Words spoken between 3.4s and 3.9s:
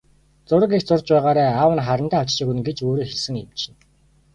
юм чинь.